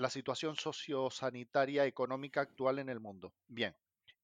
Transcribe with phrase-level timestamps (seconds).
[0.00, 3.34] la situación sociosanitaria económica actual en el mundo.
[3.46, 3.74] Bien,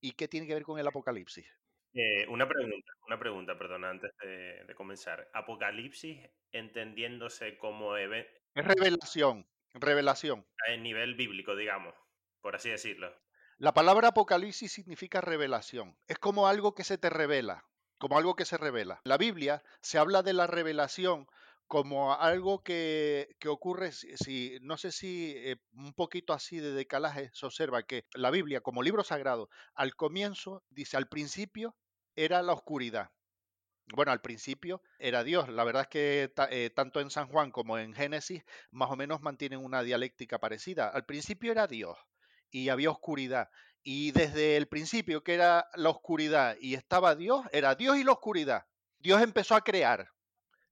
[0.00, 1.46] ¿y qué tiene que ver con el apocalipsis?
[1.94, 5.30] Eh, una pregunta, una pregunta, perdón, antes de, comenzar.
[5.32, 6.18] Apocalipsis
[6.50, 10.44] entendiéndose como Es revelación, revelación.
[10.68, 11.94] A nivel bíblico, digamos,
[12.40, 13.14] por así decirlo.
[13.58, 15.96] La palabra apocalipsis significa revelación.
[16.08, 17.64] Es como algo que se te revela,
[17.98, 19.00] como algo que se revela.
[19.04, 21.28] La Biblia se habla de la revelación
[21.74, 27.46] como algo que, ocurre, si, no sé si eh, un poquito así de decalaje se
[27.46, 31.74] observa que la Biblia como libro sagrado, al comienzo dice, al principio
[32.14, 33.10] era la oscuridad.
[33.92, 35.48] Bueno, al principio era Dios.
[35.48, 39.20] La verdad es que eh, tanto en San Juan como en Génesis más o menos
[39.20, 40.86] mantienen una dialéctica parecida.
[40.86, 41.98] Al principio era Dios
[42.52, 43.48] y había oscuridad.
[43.82, 48.12] Y desde el principio que era la oscuridad y estaba Dios, era Dios y la
[48.12, 48.64] oscuridad.
[49.00, 50.14] Dios empezó a crear.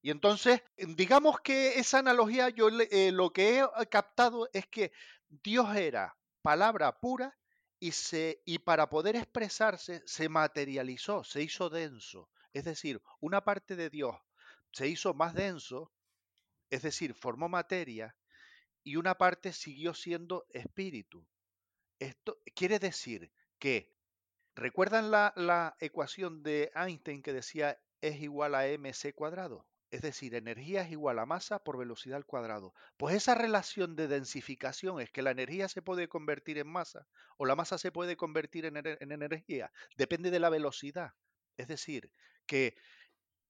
[0.03, 4.93] Y entonces, digamos que esa analogía yo eh, lo que he captado es que
[5.29, 7.39] Dios era palabra pura
[7.79, 12.29] y, se, y para poder expresarse se materializó, se hizo denso.
[12.53, 14.17] Es decir, una parte de Dios
[14.73, 15.93] se hizo más denso,
[16.71, 18.17] es decir, formó materia,
[18.83, 21.27] y una parte siguió siendo espíritu.
[22.01, 23.95] Esto quiere decir que,
[24.57, 29.67] ¿recuerdan la, la ecuación de Einstein que decía es igual a mc cuadrado?
[29.93, 32.75] Es decir, energía es igual a masa por velocidad al cuadrado.
[32.97, 37.45] Pues esa relación de densificación es que la energía se puede convertir en masa o
[37.45, 39.71] la masa se puede convertir en, en energía.
[39.97, 41.11] Depende de la velocidad.
[41.59, 42.11] Es decir,
[42.47, 42.75] que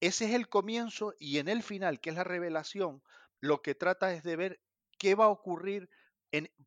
[0.01, 3.05] ese es el comienzo y en el final, que es la revelación,
[3.41, 4.61] lo que trata es de ver
[4.99, 5.89] qué va a ocurrir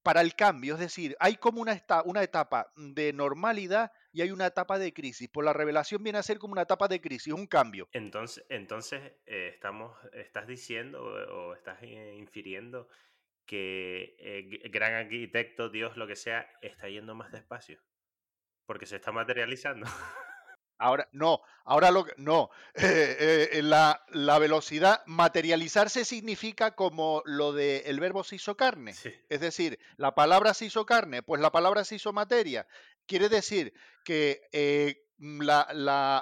[0.04, 4.46] para el cambio, es decir, hay como una, una etapa de normalidad y hay una
[4.46, 5.28] etapa de crisis.
[5.28, 7.90] Por la revelación viene a ser como una etapa de crisis, un cambio.
[7.92, 12.88] Entonces, entonces eh, estamos, estás diciendo o, estás eh, infiriendo
[13.48, 17.80] que el gran arquitecto, Dios, lo que sea, está yendo más despacio.
[18.68, 19.88] Porque se está materializando.
[20.78, 24.04] Ahora, no, ahora lo que, no, eh, eh, la,
[24.40, 28.94] velocidad, materializarse significa como lo del el verbo se hizo carne.
[29.30, 32.68] Es decir, la palabra se hizo carne, pues la palabra se hizo materia.
[33.06, 35.68] Quiere decir que eh, la,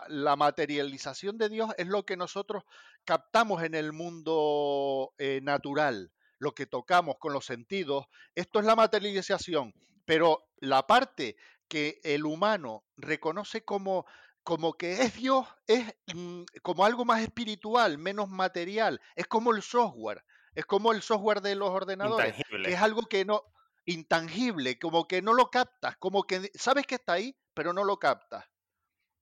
[0.08, 2.64] la, materialización de Dios es lo que nosotros
[3.04, 8.06] captamos en el mundo natural, lo que tocamos con los sentidos.
[8.36, 9.74] Esto es la materialización,
[10.06, 11.38] pero la parte
[11.68, 14.06] que el humano reconoce como
[14.44, 19.00] como que es Dios, es mm, como algo más espiritual, menos material.
[19.16, 20.24] Es como el software,
[20.56, 22.36] es como el software de los ordenadores.
[22.66, 23.44] es algo que no,
[23.86, 27.98] intangible, como que no lo captas, como que sabes que está ahí, pero no lo
[27.98, 28.46] captas.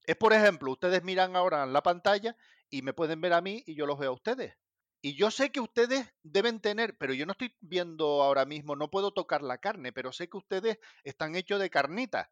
[0.04, 2.36] Es por ejemplo, ustedes miran ahora en la pantalla
[2.70, 4.58] y me pueden ver a mí y yo los veo a ustedes.
[5.04, 8.92] Y yo sé que ustedes deben tener, pero yo no estoy viendo ahora mismo, no
[8.92, 12.31] puedo tocar la carne, pero sé que ustedes están hechos de carnita.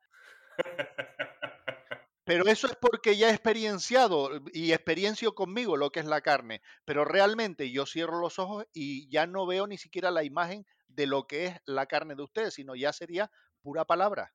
[2.30, 6.62] Pero eso es porque ya he experienciado y experiencio conmigo lo que es la carne.
[6.86, 11.08] Pero realmente yo cierro los ojos y ya no veo ni siquiera la imagen de
[11.08, 13.32] lo que es la carne de ustedes, sino ya sería
[13.64, 14.32] pura palabra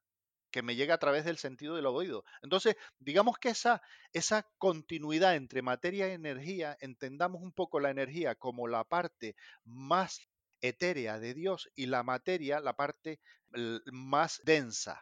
[0.51, 2.25] que me llega a través del sentido del oído.
[2.43, 3.81] Entonces, digamos que esa,
[4.13, 10.29] esa continuidad entre materia y energía, entendamos un poco la energía como la parte más
[10.61, 13.21] etérea de Dios y la materia la parte
[13.93, 15.01] más densa,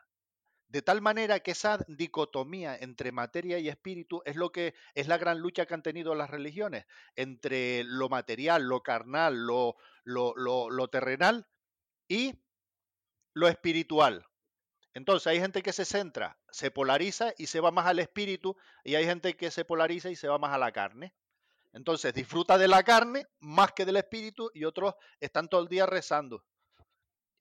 [0.72, 5.18] de tal manera que esa dicotomía entre materia y espíritu es lo que es la
[5.18, 11.46] gran lucha que han tenido las religiones entre lo material, lo carnal, lo, lo, terrenal
[12.08, 12.40] y
[13.34, 14.26] lo espiritual.
[14.94, 18.94] Entonces hay gente que se centra, se polariza y se va más al espíritu y
[18.94, 21.14] hay gente que se polariza y se va más a la carne.
[21.74, 25.84] Entonces disfruta de la carne más que del espíritu y otros están todo el día
[25.84, 26.42] rezando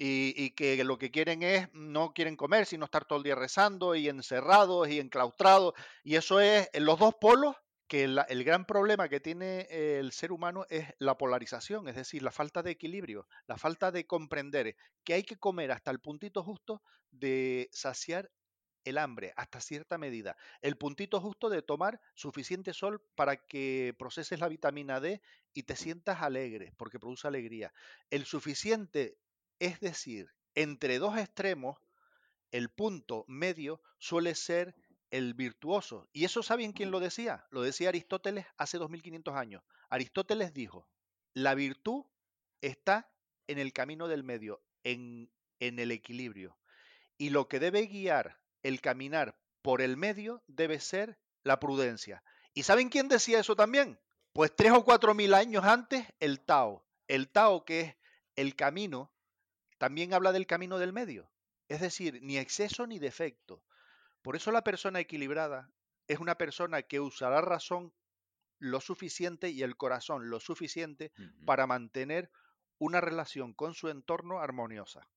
[0.04, 3.94] y, que lo que quieren es, no quieren comer, sino estar todo el día rezando
[3.94, 5.74] y encerrados y enclaustrados.
[6.04, 7.56] Y eso es los dos polos
[7.88, 12.32] que el gran problema que tiene el ser humano es la polarización, es decir, la
[12.32, 16.82] falta de equilibrio, la falta de comprender que hay que comer hasta el puntito justo
[17.12, 18.32] de saciar
[18.86, 24.40] el hambre hasta cierta medida, el puntito justo de tomar suficiente sol para que proceses
[24.40, 25.22] la vitamina D
[25.54, 27.72] y te sientas alegre, porque produce alegría,
[28.09, 29.18] el suficiente
[29.61, 31.78] es decir, entre dos extremos,
[32.52, 34.75] el punto medio suele ser
[35.11, 36.09] el virtuoso.
[36.13, 37.46] ¿Y eso saben quién lo decía?
[37.52, 39.63] Lo decía Aristóteles hace 2500 años.
[39.91, 40.90] Aristóteles dijo,
[41.35, 42.05] la virtud
[42.61, 43.13] está
[43.46, 46.58] en el camino del medio, en, en el equilibrio.
[47.19, 52.23] Y lo que debe guiar el caminar por el medio debe ser la prudencia.
[52.55, 53.99] ¿Y saben quién decía eso también?
[54.34, 56.84] Pues tres o cuatro mil años antes, el Tao.
[57.08, 57.96] El Tao que es
[58.35, 59.11] el camino
[59.82, 61.32] también habla del camino del medio.
[61.68, 63.64] Es decir, ni exceso ni defecto.
[64.22, 65.72] Por eso la persona equilibrada
[66.08, 67.92] es una persona que usa la razón
[68.60, 71.12] lo suficiente y el corazón lo suficiente
[71.48, 72.30] para mantener
[72.78, 75.08] una relación con su entorno armoniosa,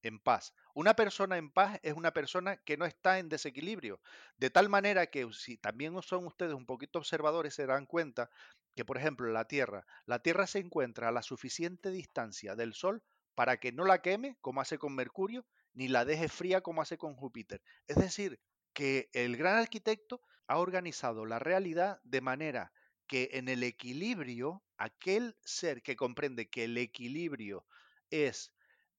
[0.00, 0.54] en paz.
[0.72, 4.00] Una persona en paz es una persona que no está en desequilibrio,
[4.38, 8.30] de tal manera que si también son ustedes un poquito observadores se darán cuenta
[8.74, 13.02] que, por ejemplo, la Tierra, la Tierra se encuentra a la suficiente distancia del Sol
[13.36, 16.98] para que no la queme, como hace con Mercurio, ni la deje fría, como hace
[16.98, 17.62] con Júpiter.
[17.86, 18.40] Es decir,
[18.72, 22.72] que el gran arquitecto ha organizado la realidad de manera
[23.06, 27.66] que en el equilibrio, aquel ser que comprende que el equilibrio
[28.10, 28.52] es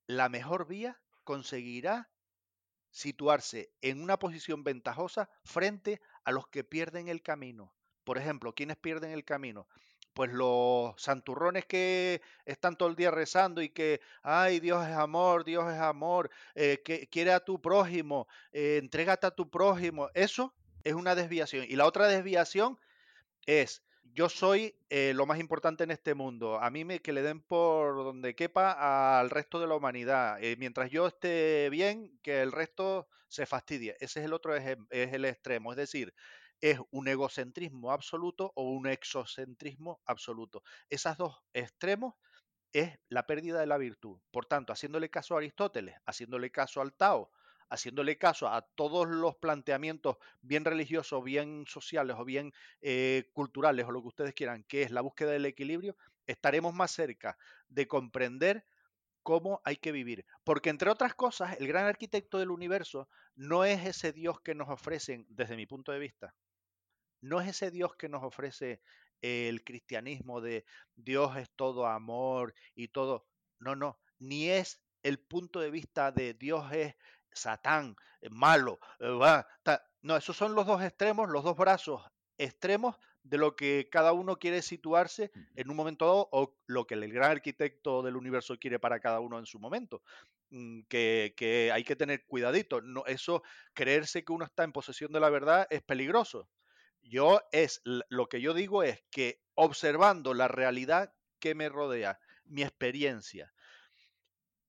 [0.05, 2.09] la mejor vía, conseguirá
[2.91, 7.73] situarse en una posición ventajosa frente a los que pierden el camino.
[8.03, 9.67] Por ejemplo, ¿quiénes pierden el camino?
[10.17, 15.45] Pues los santurrones que están todo el día rezando y que, ay, Dios es amor,
[15.45, 20.09] Dios es amor, eh, que quiere a tu prójimo, eh, entrégate a tu prójimo.
[20.15, 21.65] Eso es una desviación.
[21.69, 22.79] Y la otra desviación
[23.45, 26.59] es, yo soy eh, lo más importante en este mundo.
[26.59, 30.43] A mí me que le den por donde quepa al resto de la humanidad.
[30.43, 33.95] Eh, mientras yo esté bien, que el resto se fastidie.
[33.99, 35.73] Ese es el otro es el extremo.
[35.73, 36.11] Es decir,
[36.61, 40.63] es un egocentrismo absoluto o un exocentrismo absoluto.
[40.89, 42.15] Esas dos extremos
[42.73, 44.19] es la pérdida de la virtud.
[44.31, 47.31] Por tanto, haciéndole caso a Aristóteles, haciéndole caso al Tao,
[47.69, 53.91] haciéndole caso a todos los planteamientos bien religiosos, bien sociales o bien eh, culturales o
[53.91, 55.95] lo que ustedes quieran, que es la búsqueda del equilibrio,
[56.27, 57.37] estaremos más cerca
[57.67, 58.65] de comprender
[59.23, 60.25] cómo hay que vivir.
[60.43, 64.69] Porque entre otras cosas, el gran arquitecto del universo no es ese Dios que nos
[64.69, 66.33] ofrecen, desde mi punto de vista,
[67.21, 68.81] no es ese Dios que nos ofrece
[69.21, 70.65] el cristianismo de
[70.95, 73.27] Dios es todo amor y todo.
[73.59, 76.95] No, no, ni es el punto de vista de Dios es
[77.31, 78.79] Satán, eh, malo.
[78.99, 79.43] eh,
[80.01, 82.03] No, esos son los dos extremos, los dos brazos
[82.37, 86.93] extremos de lo que cada uno quiere situarse en un momento dado o lo que
[86.95, 90.03] el gran arquitecto del universo quiere para cada uno en su momento.
[90.49, 92.81] Mm, Que, que hay que tener cuidadito.
[92.81, 93.43] No, eso,
[93.73, 96.49] creerse que uno está en posesión de la verdad es peligroso.
[97.09, 102.63] Yo es lo que yo digo es que observando la realidad que me rodea, mi
[102.63, 103.53] experiencia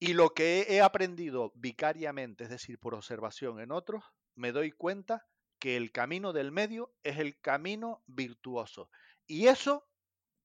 [0.01, 4.05] y lo que he aprendido vicariamente, es decir, por observación en otros,
[4.37, 5.27] me doy cuenta
[5.59, 8.91] que el camino del medio es el camino virtuoso.
[9.27, 9.89] Y eso,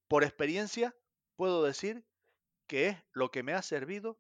[0.08, 0.96] por experiencia,
[1.36, 2.04] puedo decir
[2.66, 4.20] que es lo que me ha servido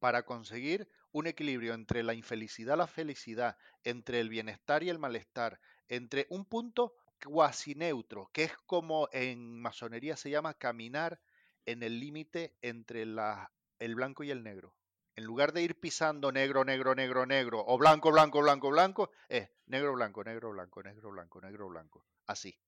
[0.00, 5.60] para conseguir un equilibrio entre la infelicidad la felicidad, entre el bienestar y el malestar,
[5.86, 11.20] entre un punto cuasi neutro, que es como en masonería se llama caminar
[11.66, 14.74] en el límite entre el blanco y el negro.
[15.16, 19.48] En lugar de ir pisando negro, negro, negro, negro, o blanco, blanco, blanco, blanco, es
[19.66, 22.04] negro, blanco, negro, blanco, negro, blanco, negro, blanco.
[22.26, 22.58] Así.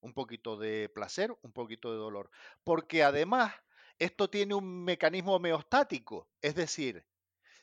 [0.00, 2.30] Un poquito de placer, un poquito de dolor.
[2.64, 3.54] Porque además,
[3.98, 6.28] esto tiene un mecanismo homeostático.
[6.42, 7.04] Es decir,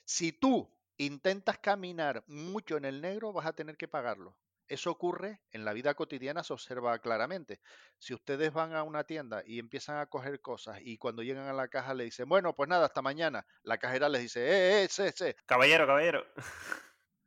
[0.03, 0.67] si tú
[0.97, 4.35] intentas caminar mucho en el negro, vas a tener que pagarlo.
[4.67, 7.59] Eso ocurre en la vida cotidiana, se observa claramente.
[7.97, 11.53] Si ustedes van a una tienda y empiezan a coger cosas y cuando llegan a
[11.53, 14.87] la caja le dicen, bueno, pues nada, hasta mañana, la cajera les dice, eh, eh,
[14.89, 16.25] sí, sí, Caballero, caballero.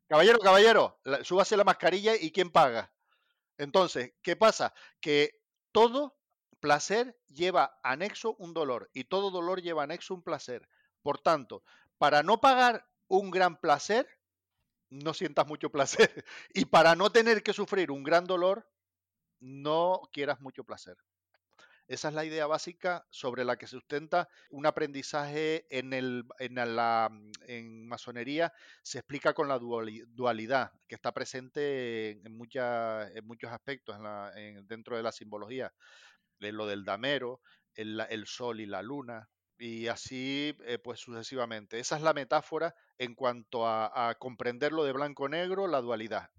[0.08, 2.92] caballero, caballero, súbase la mascarilla y ¿quién paga?
[3.58, 4.72] Entonces, ¿qué pasa?
[5.00, 6.16] Que todo
[6.60, 10.68] placer lleva anexo un dolor y todo dolor lleva anexo un placer.
[11.02, 11.62] Por tanto,
[11.98, 14.08] para no pagar un gran placer,
[14.90, 16.24] no sientas mucho placer.
[16.54, 18.68] Y para no tener que sufrir un gran dolor,
[19.40, 20.96] no quieras mucho placer.
[21.88, 26.56] Esa es la idea básica sobre la que se sustenta un aprendizaje en, el, en,
[26.56, 27.08] la,
[27.46, 28.52] en masonería.
[28.82, 33.96] Se explica con la duali- dualidad, que está presente en, en muchos aspectos
[34.34, 35.72] en dentro de la simbología.
[36.40, 37.40] De lo del damero,
[37.74, 39.28] el, el sol y la luna,
[39.58, 41.78] y así eh, pues sucesivamente.
[41.80, 44.14] Esa es la metáfora en cuanto a, a
[44.84, 46.30] de blanco-negro, la dualidad.